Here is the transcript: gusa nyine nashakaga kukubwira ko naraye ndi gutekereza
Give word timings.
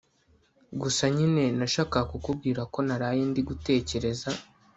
gusa 0.81 1.03
nyine 1.15 1.43
nashakaga 1.57 2.07
kukubwira 2.11 2.61
ko 2.73 2.79
naraye 2.87 3.21
ndi 3.31 3.41
gutekereza 3.49 4.29